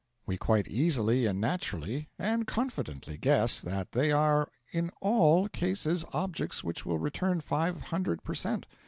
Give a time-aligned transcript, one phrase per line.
[0.25, 6.63] We quite easily and naturally and confidently guess that they are in all cases objects
[6.63, 8.65] which will return five hundred per cent.